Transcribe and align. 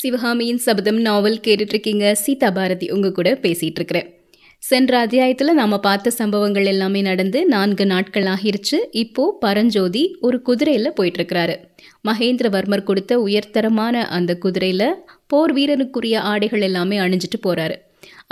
சிவகாமியின் 0.00 0.60
சபதம் 0.64 0.98
நாவல் 1.06 1.42
கேட்டுட்ருக்கீங்க. 1.46 2.12
சீதா 2.20 2.48
பாரதி 2.56 2.86
உங்கள் 2.94 3.14
கூட 3.16 3.30
பேசிட்டு 3.42 3.78
இருக்கிறேன் 3.80 4.06
சென்ற 4.62 4.92
அத்தியாயத்தில் 5.04 5.58
நாம் 5.58 5.74
பார்த்த 5.86 6.12
சம்பவங்கள் 6.18 6.68
எல்லாமே 6.72 7.00
நடந்து 7.08 7.40
நான்கு 7.46 7.84
நாட்கள் 7.86 8.28
ஆகிருச்சு. 8.34 8.78
இப்போது 9.02 9.36
பரஞ்சோதி 9.44 10.02
ஒரு 10.20 10.38
குதிரையில் 10.48 10.94
போயிட்டுருக்கிறாரு 10.98 11.56
மகேந்திரவர்மர் 12.08 12.86
கொடுத்த 12.90 13.18
உயர்தரமான 13.26 14.04
அந்த 14.18 14.38
குதிரையில் 14.44 14.88
போர் 15.26 15.54
வீரனுக்குரிய 15.58 16.16
ஆடைகள் 16.32 16.66
எல்லாமே 16.70 16.98
அணிஞ்சிட்டு 16.98 17.40
போகிறாரு 17.48 17.76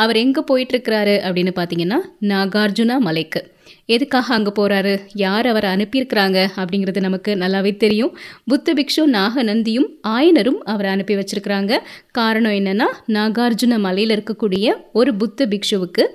அவர் 0.02 0.16
எங்கே 0.16 0.44
போயிட்டுருக்கிறாரு 0.50 1.16
அப்படின்னு 1.26 1.54
பார்த்தீங்கன்னா 1.60 2.00
நாகார்ஜுனா 2.32 2.98
மலைக்கு. 3.08 3.42
எதுக்காக 3.86 4.34
அங்கே 4.34 4.52
போகிறாரு 4.58 5.00
யார் 5.14 5.46
அவரை 5.46 5.70
அனுப்பியிருக்கிறாங்க? 5.70 6.46
அப்படிங்கிறது 6.56 7.00
நமக்கு 7.00 7.34
நல்லாவே 7.34 7.76
தெரியும். 7.76 8.18
புத்த 8.44 8.74
பிக்ஷு 8.74 9.02
நாகநந்தியும் 9.12 9.88
ஆயனரும் 10.08 10.60
அவரை 10.64 10.90
அனுப்பி 10.90 11.14
வச்சிருக்கிறாங்க. 11.14 11.78
காரணம் 12.10 12.52
என்னென்னா 12.52 12.88
நாகார்ஜுன 13.08 13.78
மலையில் 13.78 14.14
இருக்கக்கூடிய 14.18 14.74
ஒரு 14.92 15.14
புத்த 15.14 15.46
பிக்ஷுவுக்கு 15.46 16.06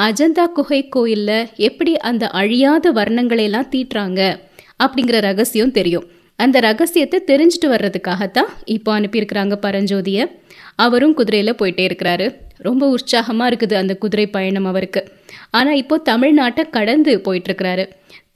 அஜந்தா 0.00 0.44
குகை 0.44 0.88
கோயிலில் 0.88 1.48
எப்படி 1.56 1.96
அந்த 1.96 2.28
அழியாத 2.28 2.92
வர்ணங்களை 2.92 3.42
எல்லாம் 3.42 3.70
தீட்டுறாங்க 3.70 4.20
அப்படிங்கிற 4.84 5.20
ரகசியம் 5.20 5.72
தெரியும். 5.72 6.06
அந்த 6.36 6.60
ரகசியத்தை 6.60 7.22
தெரிஞ்சுட்டு 7.26 7.66
வர்றதுக்காகத்தான் 7.66 8.50
இப்போ 8.64 9.00
அனுப்பியிருக்கிறாங்க 9.00 9.54
பரஞ்சோதியை. 9.62 10.24
அவரும் 10.76 11.14
குதிரையில் 11.14 11.54
போயிட்டே 11.54 11.84
இருக்கிறாரு. 11.88 12.26
ரொம்ப 12.58 12.88
உற்சாகமாக 12.88 13.50
இருக்குது 13.50 13.74
அந்த 13.74 13.94
குதிரை 13.94 14.26
பயணம் 14.26 14.64
அவருக்கு. 14.64 15.02
ஆனால் 15.50 15.80
இப்போ 15.82 15.96
தமிழ்நாட்டை 16.10 16.64
கடந்து 16.70 17.12
போயிட்டுருக்கிறாரு. 17.26 17.84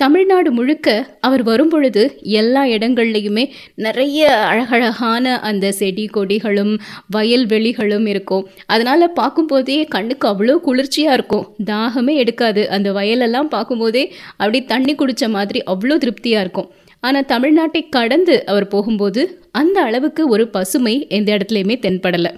தமிழ்நாடு 0.03 0.51
முழுக்க 0.53 0.89
அவர் 1.21 1.43
வரும்பொழுது 1.43 2.03
எல்லா 2.41 2.63
இடங்கள்லையுமே 2.65 3.45
நிறைய 3.75 4.21
அழகழகான 4.49 5.35
அந்த 5.49 5.73
செடி 5.79 6.05
கொடிகளும் 6.17 6.75
வயல்வெளிகளும் 7.17 8.07
இருக்கும். 8.13 8.45
அதனால் 8.67 9.15
பார்க்கும்போதே 9.21 9.79
கண்ணுக்கு 9.95 10.29
அவ்வளோ 10.33 10.57
குளிர்ச்சியாக 10.67 11.17
இருக்கும். 11.19 11.47
தாகமே 11.73 12.15
எடுக்காது. 12.23 12.65
அந்த 12.69 12.91
வயலெல்லாம் 12.93 13.53
பார்க்கும்போதே 13.55 14.05
அப்படி 14.37 14.61
தண்ணி 14.73 14.95
குடித்த 14.95 15.29
மாதிரி 15.37 15.63
அவ்வளோ 15.75 15.97
திருப்தியாக 16.05 16.45
இருக்கும். 16.47 16.71
ஆனால் 17.01 17.29
தமிழ்நாட்டை 17.33 17.89
கடந்து 17.89 18.45
அவர் 18.53 18.69
போகும்போது 18.69 19.23
அந்த 19.53 19.83
அளவுக்கு 19.83 20.29
ஒரு 20.29 20.49
பசுமை 20.49 21.07
எந்த 21.19 21.29
இடத்துலையுமே 21.37 21.79
தென்படலை. 21.87 22.33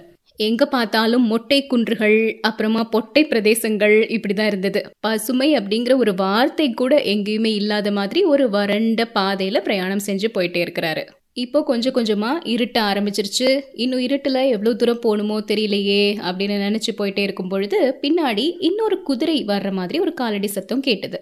எங்கே 0.47 0.65
பார்த்தாலும் 0.73 1.25
மொட்டை 1.31 1.57
குன்றுகள் 1.71 2.19
அப்புறமா 2.49 2.81
பொட்டை 2.93 3.21
பிரதேசங்கள் 3.31 3.95
இப்படி 4.15 4.33
தான் 4.33 4.49
இருந்தது. 4.51 4.81
பசுமை 5.05 5.47
அப்படிங்கிற 5.59 5.93
ஒரு 6.03 6.13
வார்த்தை 6.21 6.67
கூட 6.81 6.95
எங்கேயுமே 7.13 7.51
இல்லாத 7.61 7.91
மாதிரி 7.97 8.21
ஒரு 8.23 8.45
வறண்ட 8.49 9.05
பாதையில் 9.17 9.63
பிரயாணம் 9.65 10.05
செஞ்சு 10.07 10.29
போயிட்டே 10.35 10.61
இருக்கிறாரு. 10.65 11.03
இப்போ 11.33 11.59
கொஞ்சம் 11.63 11.95
கொஞ்சமாக 11.97 12.45
இருட்ட 12.53 12.77
ஆரம்பிச்சிருச்சு. 12.91 13.49
இன்னும் 13.83 14.03
இருட்டில் 14.05 14.41
எவ்வளோ 14.53 14.73
தூரம் 14.73 15.03
போகணுமோ 15.05 15.37
தெரியலையே 15.51 16.05
அப்படின்னு 16.29 16.55
நினச்சி 16.67 16.93
போயிட்டே 17.01 17.25
இருக்கும் 17.27 17.51
பொழுது 17.53 17.79
பின்னாடி 18.05 18.47
இன்னொரு 18.69 18.97
குதிரை 19.09 19.37
வர்ற 19.51 19.71
மாதிரி 19.71 19.99
ஒரு 19.99 20.13
காலடி 20.13 20.51
சத்தம் 20.55 20.85
கேட்டது. 20.89 21.19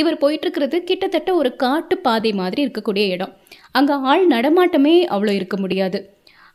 இவர் 0.00 0.20
போயிட்டுருக்கிறது 0.22 0.76
கிட்டத்தட்ட 0.90 1.30
ஒரு 1.34 1.50
காட்டு 1.64 1.96
பாதை 1.98 2.32
மாதிரி 2.42 2.60
இருக்கக்கூடிய 2.66 3.06
இடம். 3.14 3.32
அங்கே 3.78 3.94
ஆள் 4.10 4.26
நடமாட்டமே 4.34 4.96
அவ்வளோ 5.14 5.32
இருக்க 5.40 5.56
முடியாது. 5.56 5.98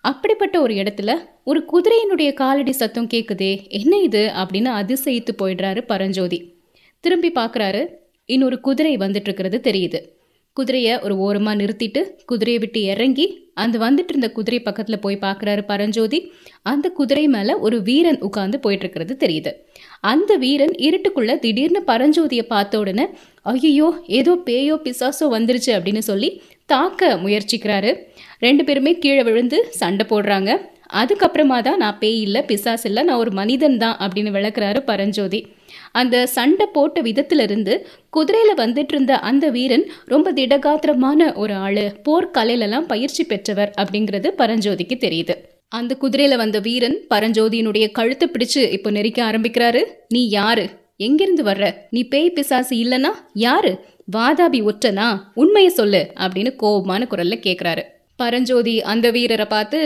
அப்படிப்பட்ட 0.01 0.61
ஒரு 0.61 0.73
இடத்துல 0.73 1.17
ஒரு 1.43 1.65
குதிரையினுடைய 1.73 2.33
காலடி 2.33 2.71
சத்தம் 2.71 3.07
கேட்குதே 3.07 3.67
என்ன 3.67 3.97
இது? 3.97 4.31
அப்படின்னு 4.35 4.71
அதிசயித்து 4.81 5.29
போயிடுறாரு 5.41 5.81
பரஞ்சோதி. 5.81 6.55
திரும்பி 6.99 7.31
பார்க்குறாரு 7.31 7.87
இன்னொரு 8.25 8.59
குதிரை 8.59 8.97
வந்துட்டு 8.97 9.19
இருக்கிறது 9.19 9.59
தெரியுது. 9.63 10.20
குதிரையை 10.57 10.93
ஒரு 11.05 11.15
ஓரமாக 11.25 11.59
நிறுத்திட்டு 11.61 12.01
குதிரையை 12.25 12.59
விட்டு 12.63 12.79
இறங்கி 12.93 13.25
அந்த 13.53 13.75
வந்துட்டு 13.83 14.11
இருந்த 14.13 14.27
குதிரை 14.31 14.59
பக்கத்தில் 14.65 14.99
போய் 14.99 15.17
பார்க்குறாரு 15.21 15.61
பரஞ்சோதி. 15.71 16.19
அந்த 16.71 16.89
குதிரை 16.89 17.23
மேலே 17.27 17.53
ஒரு 17.65 17.77
வீரன் 17.87 18.19
உட்காந்து 18.27 18.57
போயிட்டுருக்கிறது 18.63 19.13
தெரியுது. 19.23 19.51
அந்த 20.11 20.31
வீரன் 20.43 20.75
இருட்டுக்குள்ளே 20.87 21.35
திடீர்னு 21.39 21.81
பரஞ்சோதியை 21.87 22.45
பார்த்த 22.53 22.79
உடனே 22.79 23.05
ஐயோ 23.53 23.89
ஏதோ 24.19 24.33
பேயோ 24.47 24.77
பிசாசோ 24.85 25.27
வந்துருச்சு 25.37 25.71
அப்படின்னு 25.77 26.03
சொல்லி 26.11 26.29
தாக்க 26.65 27.11
முயற்சிக்கிறாரு. 27.23 27.93
ரெண்டு 28.39 28.63
பேருமே 28.63 28.93
கீழே 29.03 29.23
விழுந்து 29.29 29.59
சண்டை 29.81 30.05
போடுறாங்க. 30.09 30.51
அதுக்கப்புறமா 30.99 31.61
தான் 31.61 31.77
நான் 31.77 31.97
பேய் 31.99 32.21
இல்லை 32.21 32.41
பிசாஸ் 32.47 32.83
இல்லை 32.83 33.03
நான் 33.03 33.17
ஒரு 33.17 33.31
மனிதன் 33.31 33.77
தான் 33.77 33.97
அப்படின்னு 33.97 34.31
விளக்குறாரு 34.37 34.79
பரஞ்சோதி. 34.79 35.39
அந்த 35.91 36.25
சண்டை 36.27 36.65
போட்ட 36.65 37.01
விதத்திலிருந்து 37.01 37.73
குதிரையில் 38.09 38.57
வந்துட்டு 38.57 38.93
இருந்த 38.93 39.19
அந்த 39.19 39.49
வீரன் 39.49 39.85
ரொம்ப 40.05 40.31
திடகாத்திரமான 40.31 41.35
ஒரு 41.35 41.53
ஆள் 41.53 41.83
போர்க்கலையிலலாம் 42.09 42.87
பயிற்சி 42.87 43.23
பெற்றவர் 43.23 43.73
அப்படிங்கிறது 43.81 44.27
பரஞ்சோதிக்கு 44.37 44.97
தெரியுது. 45.05 45.35
அந்த 45.69 45.95
குதிரையில் 45.95 46.37
வந்த 46.37 46.59
வீரன் 46.59 46.97
பரஞ்சோதியினுடைய 47.09 47.91
கழுத்தை 47.91 48.29
பிடிச்சு 48.31 48.71
இப்போ 48.71 48.91
நெரிக்க 48.91 49.31
ஆரம்பிக்கிறாரு. 49.31 49.83
நீ 50.07 50.29
யாரு? 50.29 50.69
எங்கிருந்து 50.97 51.43
வர்ற? 51.43 51.75
நீ 51.89 52.03
பேய் 52.03 52.29
பிசாசு 52.29 52.75
இல்லைனா 52.75 53.11
யாரு? 53.33 53.71
வாதாபி 54.17 54.61
ஒற்றனா? 54.71 55.07
உண்மையை 55.33 55.71
சொல்லு 55.71 56.11
அப்படின்னு 56.19 56.53
கோபமான 56.55 57.07
குரல்ல 57.09 57.37
கேட்குறாரு 57.39 57.83
பரஞ்சோதி 58.21 58.75
அந்த 58.91 59.07
வீரரை 59.15 59.47
பார்த்து 59.53 59.79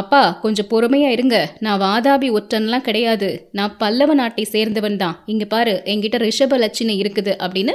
அப்பா 0.00 0.22
கொஞ்சம் 0.44 0.70
பொறுமையா 0.72 1.10
இருங்க. 1.16 1.36
நான் 1.66 1.82
வாதாபி 1.86 2.28
ஒற்றன்லாம் 2.38 2.86
கிடையாது. 2.88 3.28
நான் 3.58 3.76
பல்லவ 3.82 4.14
நாட்டை 4.20 4.44
சேர்ந்தவன் 4.52 5.00
தான். 5.04 5.16
இங்க 5.26 5.44
பாரு 5.54 5.74
என்கிட்ட 5.92 6.18
ரிஷப 6.26 6.56
லட்சணை 6.64 6.96
இருக்குது 7.04 7.34
அப்படின்னு 7.46 7.74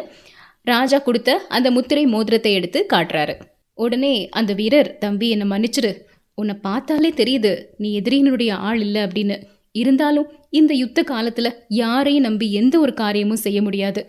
ராஜா 0.72 0.98
கொடுத்த 1.08 1.32
அந்த 1.56 1.68
முத்திரை 1.72 2.06
மோதிரத்தை 2.14 2.52
எடுத்து 2.60 2.82
காட்டுறாரு. 2.94 3.34
உடனே 3.78 4.14
அந்த 4.40 4.52
வீரர் 4.60 4.90
தம்பி 4.98 5.28
என்னை 5.36 5.48
மன்னிச்சிரு. 5.54 5.92
உன்னை 6.38 6.56
பார்த்தாலே 6.68 7.10
தெரியுது. 7.22 7.52
நீ 7.78 7.90
எதிரியினுடைய 8.00 8.52
ஆள் 8.68 8.82
இல்லை 8.86 9.02
அப்படின்னு. 9.02 9.36
இருந்தாலும் 9.82 10.28
இந்த 10.60 10.74
யுத்த 10.74 11.00
காலத்துல 11.12 11.48
யாரையும் 11.82 12.26
நம்பி 12.28 12.48
எந்த 12.62 12.76
ஒரு 12.80 12.94
காரியமும் 13.02 13.44
செய்ய 13.46 13.60
முடியாது. 13.62 14.02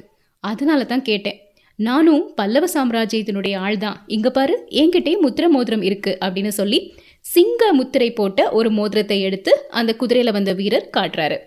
அதனால 0.45 0.81
தான் 0.85 1.05
கேட்டேன். 1.11 1.39
நானும் 1.77 2.33
பல்லவ 2.35 2.67
சாம்ராஜ்யத்தினுடைய 2.75 3.57
ஆள் 3.57 3.79
தான் 3.79 4.05
இங்க 4.07 4.31
பாரு 4.31 4.67
என்கிட்டே 4.71 5.15
முத்திர 5.23 5.49
மோதிரம் 5.49 5.83
இருக்கு 5.83 6.19
அப்படின்னு 6.21 6.49
சொல்லி 6.49 6.95
சிங்க 7.21 7.73
முத்திரை 7.73 8.13
போட்ட 8.13 8.51
ஒரு 8.51 8.71
மோதிரத்தை 8.71 9.21
எடுத்து 9.21 9.67
அந்த 9.71 9.97
குதிரையில 10.01 10.33
வந்த 10.33 10.53
வீரர் 10.53 10.91
காட்டுறாரு. 10.97 11.39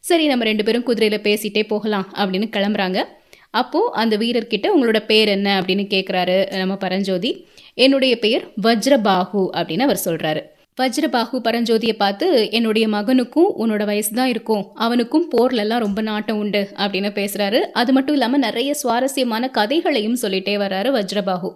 சரி 0.00 0.26
நம்ம 0.26 0.44
ரெண்டு 0.44 0.64
பேரும் 0.64 0.86
குதிரையில 0.86 1.18
பேசிட்டே 1.28 1.62
போகலாம் 1.66 2.12
அப்படின்னு 2.16 2.48
கிளம்புறாங்க. 2.56 3.00
அப்போ 3.50 3.90
அந்த 3.92 4.16
வீரர்கிட்ட 4.16 4.66
உங்களோட 4.76 5.06
பேர் 5.06 5.28
என்ன 5.28 5.60
அப்படின்னு 5.60 5.84
கேட்குறாரு 5.94 6.56
நம்ம 6.56 6.76
பரஞ்சோதி. 6.76 7.46
என்னுடைய 7.74 8.18
பெயர் 8.18 8.52
வஜ்ரபாகு 8.62 9.48
அப்படின்னு 9.58 9.78
அவர் 9.78 10.00
சொல்றாரு. 10.04 10.42
வஜ்ரபாகு 10.80 11.36
பரஞ்சோதியை 11.44 11.92
பார்த்து 11.92 12.50
என்னுடைய 12.50 12.88
மகனுக்கும் 12.88 13.48
உன்னோட 13.58 13.84
வயசு 13.84 14.12
தான் 14.14 14.28
இருக்கும். 14.28 14.62
அவனுக்கும் 14.74 15.26
போர்லெல்லாம் 15.32 15.78
ரொம்ப 15.78 16.00
நாட்டம் 16.00 16.38
உண்டு 16.38 16.68
அப்படின்னு 16.76 17.10
பேசுறாரு. 17.18 17.60
அது 17.72 17.92
மட்டும் 17.92 18.14
இல்லாமல் 18.14 18.40
நிறைய 18.40 18.74
சுவாரஸ்யமான 18.74 19.48
கதைகளையும் 19.48 20.16
சொல்லிட்டே 20.22 20.54
வர்றாரு 20.64 20.90
வஜ்ரபாகு. 20.98 21.50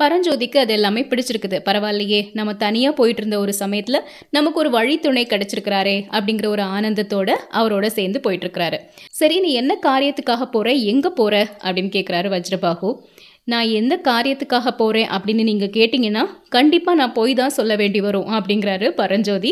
பரஞ்சோதிக்கு 0.00 0.56
அது 0.56 0.72
எல்லாமே 0.72 1.02
பிடிச்சிருக்குது. 1.02 1.58
பரவாயில்லையே 1.64 2.20
நம்ம 2.32 2.54
தனியாக 2.54 2.94
போயிட்டு 2.96 3.20
இருந்த 3.20 3.38
ஒரு 3.38 3.52
சமயத்தில் 3.52 4.00
நமக்கு 4.30 4.58
ஒரு 4.58 4.70
வழித்துணை 4.70 5.26
கிடைச்சிருக்கிறாரே 5.26 5.96
அப்படிங்கிற 6.10 6.46
ஒரு 6.46 6.62
ஆனந்தத்தோட 6.62 7.30
அவரோட 7.54 7.86
சேர்ந்து 7.86 8.20
போயிட்டு 8.20 8.46
இருக்கிறாரு 8.46 8.78
சரி 9.10 9.40
நீ 9.40 9.52
என்ன 9.52 9.78
காரியத்துக்காக 9.86 10.44
போற? 10.44 10.70
எங்க 10.72 11.10
போற? 11.10 11.34
அப்படின்னு 11.62 11.92
கேட்குறாரு 11.98 12.30
வஜ்ரபாகு. 12.36 12.90
நான் 13.48 13.68
எந்த 13.78 13.94
காரியத்துக்காக 14.08 14.70
போகிறேன் 14.80 15.08
அப்படின்னு 15.14 15.42
நீங்கள் 15.48 15.72
கேட்டிங்கன்னா 15.76 16.22
கண்டிப்பாக 16.56 16.98
நான் 17.00 17.14
போய் 17.16 17.32
தான் 17.40 17.54
சொல்ல 17.56 17.72
வேண்டி 17.80 18.00
வரும் 18.04 18.28
அப்படிங்கிறாரு 18.36 18.88
பரஞ்சோதி. 19.00 19.50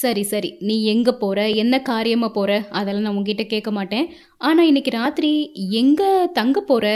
சரி 0.00 0.22
சரி. 0.30 0.50
நீ 0.68 0.76
எங்கே 0.92 1.12
போகிற 1.22 1.40
என்ன 1.62 1.74
காரியமாக 1.90 2.32
போகிற 2.38 2.52
அதெல்லாம் 2.78 3.06
நான் 3.06 3.16
உங்ககிட்ட 3.18 3.44
கேட்க 3.52 3.70
மாட்டேன். 3.78 4.06
ஆனால் 4.48 4.68
இன்னைக்கு 4.70 4.92
ராத்திரி 4.98 5.32
எங்கே 5.82 6.10
தங்க 6.38 6.60
போகிற 6.70 6.94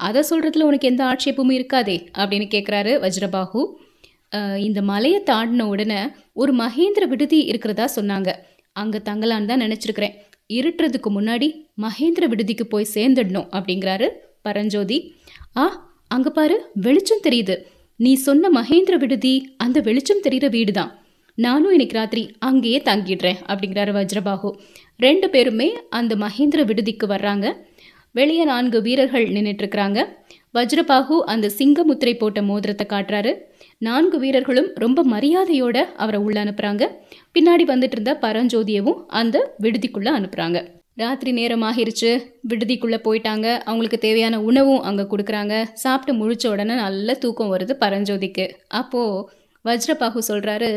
அதை 0.00 0.20
சொல்கிறதுல 0.30 0.68
உனக்கு 0.70 0.90
எந்த 0.92 1.02
ஆட்சேபமும் 1.10 1.56
இருக்காதே 1.58 1.96
அப்படின்னு 2.20 2.46
கேட்குறாரு 2.54 2.92
வஜ்ரபாகு. 3.06 3.62
இந்த 4.68 4.80
மலையை 4.92 5.20
தாண்டின 5.30 5.62
உடனே 5.74 6.00
ஒரு 6.42 6.52
மகேந்திர 6.62 7.04
விடுதி 7.12 7.38
இருக்கிறதா 7.50 7.86
சொன்னாங்க. 7.98 8.30
அங்கே 8.76 8.98
தங்கலான்னு 9.08 9.50
தான் 9.52 9.64
நினச்சிருக்கிறேன். 9.66 10.16
இருட்டுறதுக்கு 10.58 11.10
முன்னாடி 11.16 11.48
மகேந்திர 11.84 12.24
விடுதிக்கு 12.32 12.64
போய் 12.72 12.92
சேர்ந்துடணும் 12.96 13.50
அப்படிங்கிறாரு 13.56 14.08
பரஞ்சோதி. 14.46 14.98
ஆ 15.60 15.64
அங்க 16.14 16.30
பாரு 16.30 16.56
வெளிச்சம் 16.84 17.24
தெரியுது. 17.26 17.54
நீ 17.96 18.12
சொன்ன 18.14 18.50
மகேந்திர 18.50 18.94
விடுதி 18.98 19.54
அந்த 19.56 19.80
வெளிச்சம் 19.80 20.22
தெரிகிற 20.22 20.46
வீடு 20.48 20.72
தான் 20.72 20.90
நானும் 21.38 21.70
இன்னைக்கு 21.70 21.96
ராத்திரி 21.98 22.22
அங்கேயே 22.38 22.78
தங்கிடுறேன் 22.88 23.38
அப்படிங்கிறாரு 23.50 23.92
வஜ்ரபாகு. 23.98 24.50
ரெண்டு 24.96 25.30
பேருமே 25.30 25.68
அந்த 25.98 26.16
மகேந்திர 26.16 26.64
விடுதிக்கு 26.64 27.06
வர்றாங்க. 27.06 27.46
வெளியே 28.12 28.44
நான்கு 28.44 28.82
வீரர்கள் 28.82 29.26
நின்றுட்டு 29.36 29.62
இருக்கிறாங்க 29.64 30.00
வஜ்ரபாகு 30.58 31.16
அந்த 31.34 31.48
சிங்க 31.58 31.84
முத்திரை 31.84 32.14
போட்ட 32.16 32.42
மோதிரத்தை 32.42 32.86
காட்டுறாரு. 32.92 33.34
நான்கு 33.78 34.18
வீரர்களும் 34.18 34.70
ரொம்ப 34.74 35.04
மரியாதையோட 35.04 35.78
அவரை 36.02 36.20
உள்ள 36.20 36.44
அனுப்புறாங்க. 36.44 36.84
பின்னாடி 37.38 37.66
வந்துட்டு 37.72 37.96
இருந்த 37.98 38.14
பரஞ்சோதியவும் 38.26 39.00
அந்த 39.20 39.36
விடுதிக்குள்ள 39.62 40.10
அனுப்புறாங்க. 40.18 40.60
ராத்திரி 41.02 41.30
நேரம் 41.38 41.64
ஆகிருச்சு 41.66 42.10
விடுதிக்குள்ளே 42.50 42.98
போயிட்டாங்க. 43.04 43.46
அவங்களுக்கு 43.68 43.98
தேவையான 44.04 44.38
உணவும் 44.48 44.84
அங்கே 44.88 45.04
கொடுக்குறாங்க. 45.12 45.54
சாப்பிட்டு 45.82 46.12
முழிச்ச 46.20 46.44
உடனே 46.52 46.74
நல்ல 46.84 47.14
தூக்கம் 47.24 47.52
வருது 47.54 47.74
பரஞ்சோதிக்கு. 47.82 48.46
அப்போது 48.80 49.26
வஜ்ரபாகு 49.68 50.20
சொல்கிறாரு 50.30 50.70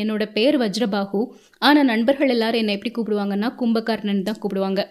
என்னோட 0.00 0.24
பேர் 0.36 0.56
வஜ்ரபாகு. 0.62 1.20
ஆனால் 1.66 1.88
நண்பர்கள் 1.92 2.32
எல்லாரும் 2.34 2.62
என்னை 2.62 2.76
எப்படி 2.76 2.92
கூப்பிடுவாங்கன்னா 2.92 3.48
கும்பகர்ணன் 3.60 4.26
தான் 4.28 4.40
கூப்பிடுவாங்க. 4.42 4.82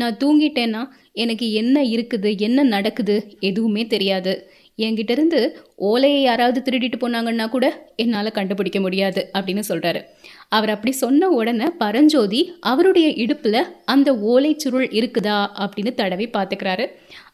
நான் 0.00 0.18
தூங்கிட்டேன்னா 0.22 0.82
எனக்கு 1.22 1.46
என்ன 1.60 1.76
இருக்குது 1.94 2.32
என்ன 2.48 2.62
நடக்குது 2.74 3.16
எதுவுமே 3.50 3.84
தெரியாது. 3.94 4.34
என்கிட்டேருந்து 4.86 5.40
ஓலையை 5.88 6.20
யாராவது 6.22 6.58
திருடிட்டு 6.66 6.98
போனாங்கன்னா 7.00 7.46
கூட 7.54 7.66
என்னால் 8.02 8.36
கண்டுபிடிக்க 8.38 8.78
முடியாது 8.84 9.20
அப்படின்னு 9.36 9.62
சொல்கிறாரு 9.70 10.00
அவர் 10.56 10.72
அப்படி 10.74 10.92
சொன்ன 11.00 11.28
உடனே 11.38 11.66
பரஞ்சோதி 11.78 12.40
அவருடைய 12.60 13.08
இடுப்பில் 13.24 13.60
அந்த 13.84 14.08
ஓலை 14.32 14.54
சுருள் 14.56 14.88
இருக்குதா 15.00 15.36
அப்படின்னு 15.60 15.92
தடவி 15.94 16.26
பார்த்துக்கிறாரு. 16.28 16.86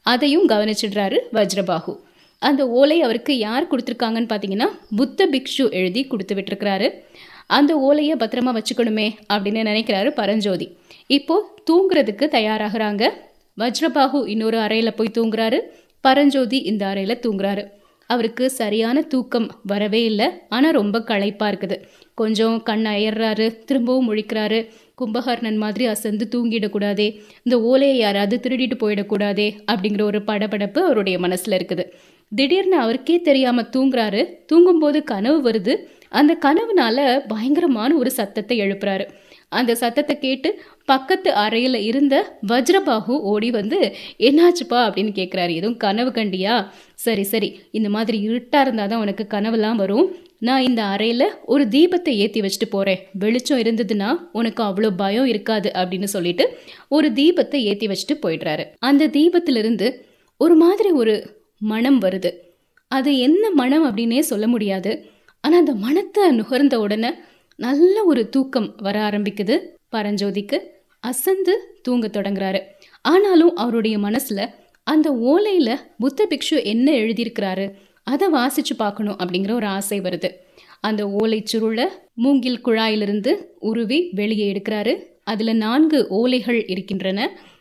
அதையும் 0.03 0.49
கவனிச்சிடுறாரு 0.49 1.19
வஜ்ரபாகு. 1.33 1.95
அந்த 2.43 2.63
ஓலை 2.79 3.03
அவருக்கு 3.03 3.35
யார் 3.39 3.69
கொடுத்துருக்காங்கன்னு 3.71 4.31
பார்த்தீங்கன்னா 4.33 4.69
புத்த 4.97 5.27
பிக்ஷு 5.27 5.65
எழுதி 5.71 6.03
கொடுத்து 6.05 6.35
விட்டுருக்கிறாரு. 6.35 6.89
அந்த 7.47 7.73
ஓலையை 7.89 8.17
பத்திரமா 8.17 8.53
வச்சுக்கணுமே 8.59 9.09
அப்படின்னு 9.33 9.63
நினைக்கிறாரு 9.71 10.11
பரஞ்சோதி. 10.11 10.69
இப்போ 11.07 11.37
தூங்குறதுக்கு 11.71 12.27
தயாராகிறாங்க. 12.37 13.05
வஜ்ரபாகு 13.59 14.21
இன்னொரு 14.29 14.59
அறையில் 14.59 14.97
போய் 14.99 15.17
தூங்குறாரு. 15.19 15.61
பரஞ்சோதி 16.01 16.59
இந்த 16.73 16.87
அறையில் 16.87 17.23
தூங்குறாரு. 17.23 17.65
அவருக்கு 18.07 18.45
சரியான 18.51 19.03
தூக்கம் 19.13 19.49
வரவே 19.63 20.01
இல்லை. 20.05 20.29
ஆனால் 20.49 20.77
ரொம்ப 20.81 20.97
களைப்பாக 21.01 21.51
இருக்குது. 21.53 21.77
கொஞ்சம் 22.15 22.57
கண் 22.63 22.87
அயர்றாரு 22.87 23.47
திரும்பவும் 23.65 24.09
முழிக்கிறாரு. 24.09 24.61
கும்பகர்ணன் 25.01 25.59
மாதிரி 25.65 25.87
அசந்து 25.87 26.27
தூங்கிடக்கூடாதே 26.35 27.09
இந்த 27.43 27.57
ஓலையை 27.71 27.97
யாராவது 27.99 28.37
திருடிட்டு 28.45 28.77
போயிடக்கூடாதே 28.83 29.49
அப்படிங்கிற 29.73 30.03
ஒரு 30.03 30.21
படபடப்பு 30.31 30.79
அவருடைய 30.79 31.19
மனசில் 31.19 31.57
இருக்குது. 31.59 31.85
திடீர்னு 32.33 32.77
அவருக்கே 32.77 33.17
தெரியாமல் 33.21 33.69
தூங்குறாரு. 33.77 34.23
தூங்கும்போது 34.47 34.99
கனவு 35.05 35.39
வருது. 35.51 35.75
அந்த 36.19 36.33
கனவுனால 36.47 36.99
பயங்கரமான 37.33 37.91
ஒரு 38.03 38.11
சத்தத்தை 38.19 38.57
எழுப்புறாரு. 38.65 39.07
அந்த 39.59 39.73
சத்தத்தை 39.81 40.15
கேட்டு 40.19 40.49
பக்கத்து 40.91 41.31
அறையில் 41.43 41.79
இருந்த 41.89 42.15
வஜ்ரபாகு 42.51 43.15
ஓடி 43.33 43.49
வந்து 43.51 43.79
என்னாச்சுப்பா? 44.29 44.79
அப்படின்னு 44.87 45.13
கேட்குறாரு 45.19 45.53
எதுவும் 45.59 45.77
கனவு 45.85 46.11
கண்டியா? 46.11 46.55
சரி 47.05 47.25
சரி. 47.33 47.49
இந்த 47.79 47.89
மாதிரி 47.97 48.19
இருட்டாக 48.29 48.65
இருந்தால் 48.67 48.91
தான் 48.93 49.03
உனக்கு 49.05 49.25
கனவுலாம் 49.35 49.81
வரும். 49.83 50.07
நான் 50.47 50.67
இந்த 50.69 50.83
அறையில் 50.95 51.27
ஒரு 51.45 51.65
தீபத்தை 51.75 52.13
ஏற்றி 52.23 52.41
வச்சுட்டு 52.41 52.69
போகிறேன் 52.71 53.01
வெளிச்சம் 53.23 53.61
இருந்ததுன்னா 53.63 54.09
உனக்கு 54.33 54.63
அவ்வளோ 54.63 54.91
பயம் 54.97 55.29
இருக்காது 55.33 55.69
அப்படின்னு 55.81 56.09
சொல்லிட்டு 56.15 56.45
ஒரு 56.97 57.09
தீபத்தை 57.21 57.61
ஏற்றி 57.71 57.87
வச்சுட்டு 57.87 58.17
போயிடுறாரு. 58.25 58.65
அந்த 58.89 59.11
தீபத்திலிருந்து 59.17 59.89
ஒரு 60.41 60.57
மாதிரி 60.57 60.91
ஒரு 61.03 61.15
மனம் 61.63 62.01
வருது. 62.01 62.33
அது 62.91 63.13
என்ன 63.19 63.45
மனம் 63.61 63.87
அப்படின்னே 63.89 64.23
சொல்ல 64.33 64.47
முடியாது. 64.47 64.93
ஆனால் 65.47 65.63
அந்த 65.63 65.75
மனத்தை 65.75 66.23
நுகர்ந்த 66.37 66.77
உடனே 66.85 67.11
நல்ல 67.59 67.97
ஒரு 68.05 68.23
தூக்கம் 68.29 68.69
வர 68.77 68.97
ஆரம்பிக்குது. 69.09 69.57
பரஞ்சோதிக்கு 69.95 70.59
அசந்து 71.01 71.55
தூங்க 71.83 72.07
தொடங்குறாரு. 72.07 72.61
ஆனாலும் 73.01 73.53
அவருடைய 73.55 73.97
மனசில் 73.99 74.45
அந்த 74.83 75.09
ஓலையில் 75.31 75.75
புத்த 75.99 76.27
பிக்ஷு 76.31 76.57
என்ன 76.65 76.93
எழுதியிருக்கிறாரு 76.93 77.67
அதை 78.03 78.27
வாசித்து 78.29 78.75
பார்க்கணும் 78.77 79.19
அப்படிங்கிற 79.23 79.53
ஒரு 79.53 79.67
ஆசை 79.67 80.01
வருது. 80.01 80.29
அந்த 80.81 81.03
ஓலை 81.21 81.39
சுருளை 81.53 81.87
மூங்கில் 82.15 82.61
குழாயிலிருந்து 82.65 83.33
உருவி 83.61 83.99
வெளியே 84.13 84.47
எடுக்கிறாரு. 84.53 84.93
அதில் 85.23 85.53
நான்கு 85.57 85.99
ஓலைகள் 86.19 86.61
இருக்கின்றன. 86.67 87.21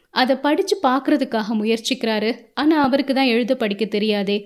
அதை 0.09 0.35
படித்து 0.35 0.75
பார்க்குறதுக்காக 0.83 1.55
முயற்சிக்கிறாரு. 1.61 2.29
ஆனால் 2.53 2.83
அவருக்கு 2.83 3.13
தான் 3.13 3.31
எழுத 3.35 3.55
படிக்க 3.55 3.85
தெரியாதே. 3.85 4.37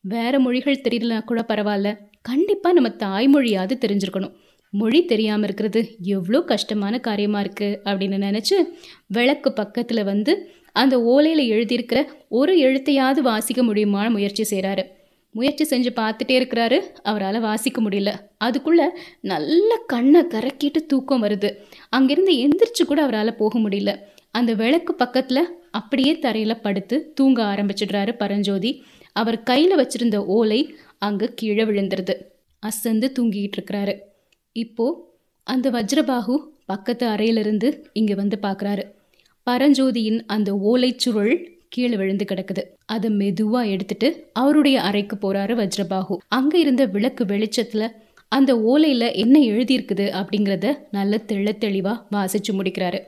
வேறு 0.00 0.40
மொழிகள் 0.40 0.84
தெரியலனா 0.88 1.20
கூட 1.24 1.40
பரவாயில்ல. 1.48 1.88
கண்டிப்பாக 2.24 2.74
நம்ம 2.74 2.90
தாய்மொழியாவது 3.04 3.74
தெரிஞ்சிருக்கணும். 3.84 4.34
மொழி 4.72 5.00
தெரியாமல் 5.04 5.46
இருக்கிறது 5.46 5.80
எவ்வளோ 6.14 6.40
கஷ்டமான 6.42 6.94
காரியமாக 6.98 7.44
இருக்குது 7.44 7.78
அப்படின்னு 7.84 8.16
நினச்சி 8.26 8.56
விளக்கு 9.06 9.52
பக்கத்தில் 9.52 10.02
வந்து 10.04 10.32
அந்த 10.72 10.94
ஓலையில் 11.12 11.44
எழுதியிருக்கிற 11.54 12.00
ஒரு 12.28 12.52
எழுத்தையாவது 12.66 13.20
வாசிக்க 13.20 13.62
முடியுமான 13.62 14.06
முயற்சி 14.10 14.44
செய்கிறாரு 14.50 14.84
முயற்சி 15.34 15.64
செஞ்சு 15.70 15.90
பார்த்துட்டே 15.96 16.34
இருக்கிறாரு 16.38 16.76
அவரால் 17.02 17.38
வாசிக்க 17.40 17.78
முடியல. 17.82 18.10
அதுக்குள்ளே 18.38 18.86
நல்ல 19.20 19.70
கண்ணை 19.86 20.20
கரக்கிட்டு 20.34 20.80
தூக்கம் 20.86 21.22
வருது. 21.22 21.50
அங்கேருந்து 21.96 22.34
எந்திரிச்சு 22.44 22.84
கூட 22.86 23.02
அவரால் 23.02 23.36
போக 23.36 23.58
முடியல. 23.58 23.92
அந்த 24.30 24.52
விளக்கு 24.54 24.94
பக்கத்தில் 24.94 25.42
அப்படியே 25.70 26.12
தரையில் 26.18 26.62
படுத்து 26.62 26.96
தூங்க 27.14 27.38
ஆரம்பிச்சிடுறாரு 27.42 28.12
பரஞ்சோதி. 28.16 28.72
அவர் 29.12 29.38
கையில் 29.42 29.78
வச்சிருந்த 29.80 30.18
ஓலை 30.36 30.60
அங்கே 30.98 31.26
கீழே 31.34 31.64
விழுந்துருது. 31.64 32.14
அசந்து 32.62 33.12
தூங்கிக்கிட்டு 33.18 33.58
இருக்கிறாரு. 33.58 33.94
இப்போ 34.52 34.86
அந்த 35.42 35.70
வஜ்ரபாகு 35.70 36.36
பக்கத்து 36.64 37.06
அறையிலிருந்து 37.06 37.68
இங்கே 37.92 38.14
வந்து 38.14 38.38
பார்க்குறாரு. 38.42 38.82
பரஞ்சோதியின் 39.46 40.20
அந்த 40.26 40.52
ஓலைச்சுருள் 40.52 41.34
கீழே 41.68 41.96
விழுந்து 41.96 42.24
கிடக்குது. 42.24 42.62
அதை 42.86 43.10
மெதுவா 43.10 43.60
எடுத்துட்டு 43.70 44.08
அவருடைய 44.32 44.80
அறைக்கு 44.80 45.16
போறாரு 45.16 45.54
வஜ்ரபாகு. 45.60 46.16
அங்க 46.28 46.58
இருந்த 46.58 46.84
விளக்கு 46.84 47.24
வெளிச்சத்துல 47.24 47.88
அந்த 48.28 48.54
ஓலையில 48.54 49.14
என்ன 49.14 49.38
எழுதியிருக்குது 49.38 50.06
அப்படிங்கிறத 50.20 50.74
நல்ல 50.90 51.20
தெள்ள 51.26 51.50
தெளிவா 51.64 51.94
வாசிச்சு 52.12 52.52
முடிக்கிறாரு. 52.52 53.00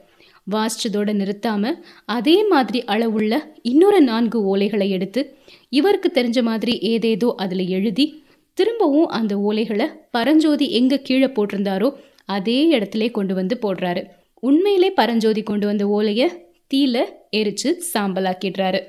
வாசிச்சதோட 0.50 1.10
நிறுத்தாம 1.20 1.72
அதே 2.04 2.36
மாதிரி 2.48 2.84
அளவுள்ள 2.84 3.34
இன்னொரு 3.62 4.00
நான்கு 4.00 4.56
ஓலைகளை 4.56 4.88
எடுத்து 4.88 5.20
இவருக்கு 5.72 6.08
தெரிஞ்ச 6.14 6.42
மாதிரி 6.42 6.74
ஏதேதோ 6.92 7.28
அதில் 7.36 7.64
எழுதி 7.68 8.06
திரும்பவும் 8.58 9.10
அந்த 9.18 9.34
ஓலைகளை 9.48 9.86
பரஞ்சோதி 10.10 10.66
எங்கே 10.70 10.98
கீழே 11.02 11.26
போட்டிருந்தாரோ 11.26 11.88
அதே 12.36 12.78
இடத்துல 12.78 13.10
கொண்டு 13.10 13.34
வந்து 13.34 13.54
போடுறாரு. 13.62 14.02
உண்மையிலே 14.42 14.90
பரஞ்சோதி 14.90 15.42
கொண்டு 15.42 15.66
வந்த 15.66 15.84
ஓலையை 15.96 16.26
தீல 16.72 16.96
எரிச்சு 17.38 17.70
சாம்பலாக்கிடுறாரு. 17.92 18.80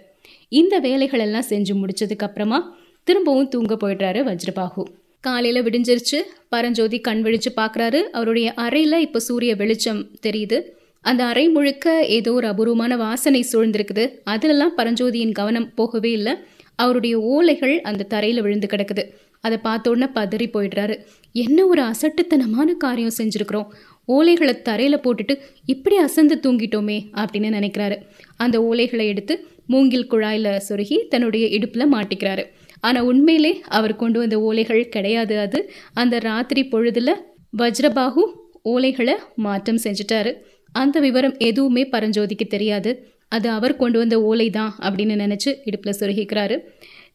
இந்த 0.51 0.75
வேலைகள் 0.79 1.19
எல்லாம் 1.19 1.49
செஞ்சு 1.49 1.73
முடிச்சதுக்கு 1.81 2.25
அப்புறமா 2.27 2.59
திரும்பவும் 3.07 3.47
தூங்க 3.47 3.75
போயிடுறாரு 3.75 4.19
வஜ்ரபாகு. 4.29 4.83
காலையில் 5.23 5.63
விடிஞ்சிருச்சு 5.63 6.19
பரஞ்சோதி 6.49 6.97
கண் 6.99 7.23
விழிச்சு 7.25 7.51
பார்க்குறாரு 7.55 7.99
அவருடைய 8.17 8.47
அறையில் 8.65 9.03
இப்போ 9.05 9.19
சூரிய 9.19 9.51
வெளிச்சம் 9.55 10.01
தெரியுது. 10.27 10.57
அந்த 11.01 11.21
அறை 11.23 11.45
முழுக்க 11.49 11.85
ஏதோ 12.17 12.31
ஒரு 12.33 12.47
அபூர்வமான 12.47 12.95
வாசனை 12.95 13.41
சூழ்ந்திருக்குது. 13.51 14.05
அதுலலாம் 14.25 14.75
பரஞ்சோதியின் 14.77 15.37
கவனம் 15.39 15.69
போகவே 15.75 16.11
இல்லை. 16.11 16.33
அவருடைய 16.83 17.15
ஓலைகள் 17.33 17.75
அந்த 17.89 18.07
தரையில் 18.13 18.43
விழுந்து 18.45 18.67
கிடக்குது. 18.71 19.03
அதை 19.45 19.57
பார்த்தோன்னே 19.63 20.07
பதறி 20.15 20.47
போயிடுறாரு. 20.47 20.95
என்ன 21.43 21.65
ஒரு 21.71 21.81
அசட்டுத்தனமான 21.83 22.69
காரியம் 22.83 23.17
செஞ்சுருக்குறோம். 23.17 23.69
ஓலைகளை 24.07 24.53
தரையில் 24.61 25.03
போட்டுட்டு 25.03 25.33
இப்படி 25.65 25.95
அசந்து 25.97 26.35
தூங்கிட்டோமே 26.43 26.97
அப்படின்னு 27.21 27.49
நினைக்கிறாரு. 27.57 27.97
அந்த 28.37 28.55
ஓலைகளை 28.61 29.05
எடுத்து 29.13 29.35
மூங்கில் 29.67 30.09
குழாயில் 30.11 30.61
சொருகி 30.69 30.97
தன்னுடைய 31.07 31.45
இடுப்பில் 31.57 31.93
மாட்டிக்கிறாரு. 31.93 32.43
ஆனால் 32.87 33.07
உண்மையிலே 33.09 33.51
அவர் 33.77 33.99
கொண்டு 34.01 34.19
வந்த 34.19 34.37
ஓலைகள் 34.47 34.83
கிடையாது 34.95 35.35
அது. 35.45 35.59
அந்த 35.93 36.15
ராத்திரி 36.19 36.63
பொழுதில் 36.67 37.13
வஜ்ரபாகு 37.57 38.23
ஓலைகளை 38.69 39.15
மாற்றம் 39.35 39.83
செஞ்சிட்டாரு. 39.83 40.31
அந்த 40.79 40.97
விவரம் 40.99 41.37
எதுவுமே 41.37 41.83
பரஞ்சோதிக்கு 41.91 42.45
தெரியாது. 42.47 42.91
அது 43.31 43.49
அவர் 43.49 43.79
கொண்டு 43.81 43.97
வந்த 43.99 44.15
ஓலை 44.21 44.47
தான் 44.49 44.71
அப்படின்னு 44.79 45.15
நினச்சி 45.23 45.49
இடுப்பில் 45.67 45.99
சொருகிக்கிறாரு. 45.99 46.55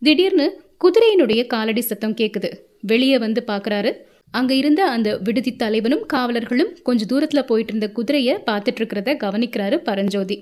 திடீர்னு 0.02 0.46
குதிரையினுடைய 0.84 1.46
காலடி 1.46 1.80
சத்தம் 1.80 2.18
கேட்குது 2.20 2.50
வெளியே 2.80 3.18
வந்து 3.18 3.42
பார்க்குறாரு 3.46 3.90
அங்கே 4.30 4.56
இருந்த 4.56 4.82
அந்த 4.90 5.08
விடுதி 5.18 5.52
தலைவனும் 5.56 6.04
காவலர்களும் 6.06 6.72
கொஞ்ச 6.82 7.04
தூரத்தில் 7.04 7.48
போயிட்டு 7.50 7.72
இருந்த 7.72 7.88
குதிரையை 7.90 8.34
பார்த்துட்டு 8.48 8.80
இருக்கிறத 8.80 9.10
கவனிக்கிறாரு 9.24 9.76
பரஞ்சோதி. 9.88 10.36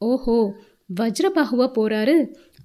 ஓஹோ 0.00 0.36
வஜ்ரபாகுவா 1.00 1.66
போகிறாரு 1.78 2.16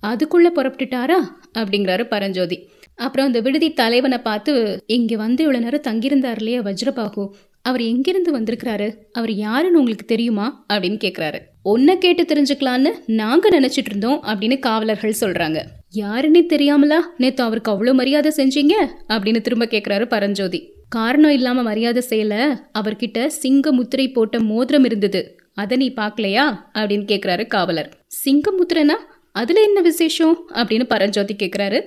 அதுக்குள்ளே 0.03 0.49
புறப்பட்டுட்டாரா? 0.49 1.17
அப்படிங்கிறாரு 1.57 2.03
பரஞ்சோதி. 2.07 2.57
அப்புறம் 2.95 3.25
அந்த 3.25 3.39
விடுதி 3.39 3.67
தலைவனை 3.73 4.17
பார்த்து 4.17 4.51
இங்கே 4.85 5.15
வந்து 5.15 5.43
இவ்வளோ 5.45 5.59
நேரம் 5.59 5.87
தங்கியிருந்தார் 5.87 6.39
இல்லையா 6.41 6.61
வஜ்ரபாகு? 6.61 7.23
அவர் 7.65 7.81
எங்கிருந்து 7.81 8.31
வந்திருக்கிறாரு? 8.37 8.89
அவர் 9.11 9.31
யாருன்னு 9.45 9.79
உங்களுக்கு 9.79 10.05
தெரியுமா? 10.05 10.65
அப்படின்னு 10.73 10.99
கேட்குறாரு 11.05 11.39
உன்னை 11.63 11.97
கேட்டு 11.97 12.23
தெரிஞ்சுக்கலான்னு 12.23 12.89
நாங்க 13.05 13.59
நினைச்சிட்டு 13.59 13.85
இருந்தோம் 13.85 14.23
அப்படின்னு 14.23 14.59
காவலர்கள் 14.59 15.15
சொல்றாங்க. 15.21 15.61
யாருன்னே 15.95 16.45
தெரியாமலா 16.53 16.99
நேத்து 17.17 17.43
அவருக்கு 17.43 17.71
அவ்வளவு 17.71 17.95
மரியாதை 17.95 18.31
செஞ்சீங்க? 18.35 18.71
அப்படின்னு 19.07 19.41
திரும்ப 19.41 19.65
கேக்குறாரு 19.65 20.05
பரஞ்சோதி. 20.05 20.73
காரணம் 20.89 21.31
இல்லாம 21.31 21.61
மரியாதை 21.61 22.03
செய்யல. 22.09 22.55
அவர்கிட்ட 22.79 23.27
சிங்க 23.27 23.71
முத்திரை 23.71 24.11
போட்ட 24.11 24.39
மோதிரம் 24.39 24.83
இருந்தது. 24.83 25.35
அதை 25.53 25.77
நீ 25.77 25.93
பார்க்கலையா 25.95 26.57
அப்படின்னு 26.73 27.05
கேக்குறாரு 27.07 27.47
காவலர். 27.47 27.93
சிங்க 28.07 28.51
முத்திரனா 28.51 28.95
அதுல 29.31 29.61
என்ன 29.61 29.81
விசேஷம்? 29.81 30.49
அப்படின்னு 30.53 30.83
பரஞ்சோதி 30.83 31.35
கேக்குறாரு. 31.35 31.81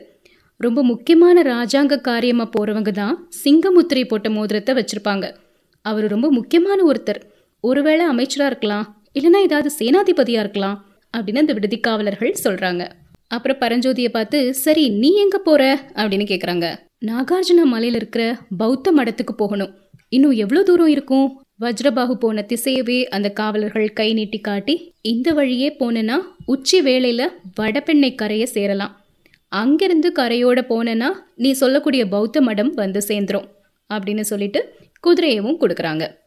ரொம்ப 0.56 0.82
முக்கியமான 0.82 1.42
ராஜாங்க 1.42 2.00
காரியமா 2.00 2.50
போறவங்க 2.58 2.90
தான் 2.90 3.28
சிங்கமுத்திரை 3.44 4.04
போட்ட 4.04 4.30
மோதிரத்தை 4.30 4.74
வச்சிருப்பாங்க. 4.74 5.36
அவர் 5.82 6.04
ரொம்ப 6.04 6.30
முக்கியமான 6.30 6.92
ஒருத்தர். 6.92 7.20
ஒருவேளை 7.60 8.08
அமைச்சரா 8.08 8.46
இருக்கலாம். 8.46 9.01
இல்லைன்னா 9.14 9.40
ஏதாவது 9.40 9.70
சேனாதிபதியா 9.78 10.40
இருக்கலாம் 10.44 10.84
அப்படின்னு 11.16 11.38
அந்த 11.38 11.52
விடுதி 11.52 11.78
காவலர்கள் 11.78 12.34
சொல்றாங்க. 12.44 12.88
அப்புறம் 13.28 13.58
பரஞ்சோதியை 13.58 14.08
பார்த்து 14.08 14.54
சரி 14.54 14.88
நீ 14.88 15.14
எங்க 15.14 15.38
போற? 15.38 15.86
அப்படின்னு 15.94 16.26
கேக்குறாங்க. 16.32 16.76
நாகார்ஜுன 17.06 17.60
மலையில 17.72 17.94
இருக்கிற 17.94 18.38
பௌத்த 18.56 18.92
மடத்துக்கு 18.92 19.32
போகணும். 19.36 19.74
இன்னும் 20.08 20.30
எவ்வளோ 20.30 20.62
தூரம் 20.62 20.86
இருக்கும்? 20.86 21.42
வஜ்ரபாகு 21.60 22.12
போன 22.12 22.44
திசையவே 22.48 23.04
அந்த 23.04 23.30
காவலர்கள் 23.30 23.92
கை 23.92 24.12
நீட்டி 24.12 24.38
காட்டி 24.38 24.94
இந்த 25.00 25.32
வழியே 25.32 25.76
போனேன்னா 25.80 26.16
உச்சி 26.44 26.82
வேளையில 26.82 27.28
வடபெண்ணை 27.60 28.14
கரையை 28.14 28.46
சேரலாம். 28.46 29.04
அங்கிருந்து 29.48 30.12
கரையோட 30.12 30.58
போனேன்னா 30.68 31.08
நீ 31.36 31.52
சொல்லக்கூடிய 31.52 32.06
பௌத்த 32.06 32.40
மடம் 32.40 32.72
வந்து 32.74 33.02
சேர்ந்துரும் 33.08 33.48
அப்படின்னு 33.94 34.20
சொல்லிட்டு 34.20 34.74
குதிரையவும் 35.06 35.56
கொடுக்குறாங்க. 35.60 36.20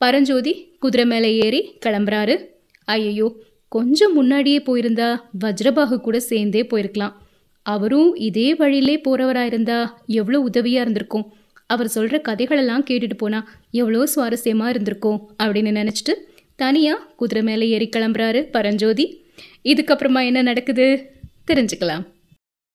பரஞ்சோதி 0.00 0.52
குதிரை 0.78 1.04
மேலே 1.06 1.30
ஏறி 1.44 1.60
கிளம்புறாரு. 1.86 2.34
ஐயோ 2.84 3.26
கொஞ்சம் 3.68 4.12
முன்னாடியே 4.12 4.58
போயிருந்தா 4.58 5.08
வஜ்ரபாகு 5.44 5.96
கூட 5.96 6.20
சேர்ந்தே 6.20 6.62
போயிருக்கலாம். 6.70 7.14
அவரும் 7.66 8.14
இதே 8.28 8.54
வழியிலே 8.54 8.94
போகிறவராக 9.04 9.50
இருந்தா 9.52 9.78
எவ்வளோ 10.20 10.40
உதவியாக 10.40 10.84
இருந்திருக்கும். 10.84 11.26
அவர் 11.66 11.88
சொல்கிற 11.88 12.16
கதைகளெல்லாம் 12.28 12.86
கேட்டுட்டு 12.90 13.16
போனால் 13.16 13.48
எவ்வளோ 13.80 14.06
சுவாரஸ்யமாக 14.14 14.68
இருந்திருக்கும் 14.68 15.18
அப்படின்னு 15.42 15.72
நினச்சிட்டு 15.80 16.14
தனியாக 16.56 17.06
குதிரை 17.16 17.42
மேலே 17.42 17.68
ஏறி 17.68 17.88
கிளம்புறாரு 17.96 18.40
பரஞ்சோதி. 18.56 19.06
இதுக்கப்புறமா 19.64 20.22
என்ன 20.24 20.42
நடக்குது? 20.42 20.88
தெரிஞ்சுக்கலாம். 21.46 22.04